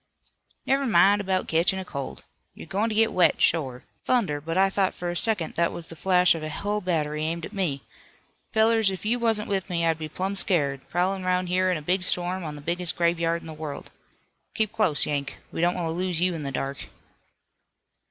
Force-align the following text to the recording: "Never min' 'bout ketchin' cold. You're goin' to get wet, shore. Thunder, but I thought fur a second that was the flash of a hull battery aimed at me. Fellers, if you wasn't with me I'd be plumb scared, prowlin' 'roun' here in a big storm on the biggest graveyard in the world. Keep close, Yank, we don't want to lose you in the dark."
"Never 0.65 0.87
min' 0.87 1.23
'bout 1.27 1.47
ketchin' 1.47 1.85
cold. 1.85 2.23
You're 2.55 2.65
goin' 2.65 2.89
to 2.89 2.95
get 2.95 3.13
wet, 3.13 3.39
shore. 3.39 3.83
Thunder, 4.03 4.41
but 4.41 4.57
I 4.57 4.67
thought 4.71 4.95
fur 4.95 5.11
a 5.11 5.15
second 5.15 5.53
that 5.53 5.71
was 5.71 5.85
the 5.89 5.95
flash 5.95 6.33
of 6.33 6.41
a 6.41 6.49
hull 6.49 6.81
battery 6.81 7.23
aimed 7.23 7.45
at 7.45 7.53
me. 7.53 7.83
Fellers, 8.51 8.89
if 8.89 9.05
you 9.05 9.19
wasn't 9.19 9.47
with 9.47 9.69
me 9.69 9.85
I'd 9.85 9.99
be 9.99 10.09
plumb 10.09 10.35
scared, 10.35 10.81
prowlin' 10.89 11.23
'roun' 11.23 11.45
here 11.45 11.69
in 11.69 11.77
a 11.77 11.83
big 11.83 12.01
storm 12.03 12.43
on 12.43 12.55
the 12.55 12.61
biggest 12.61 12.95
graveyard 12.95 13.41
in 13.41 13.45
the 13.47 13.53
world. 13.53 13.91
Keep 14.55 14.73
close, 14.73 15.05
Yank, 15.05 15.37
we 15.51 15.61
don't 15.61 15.75
want 15.75 15.85
to 15.85 15.91
lose 15.91 16.19
you 16.19 16.33
in 16.33 16.41
the 16.41 16.51
dark." 16.51 16.87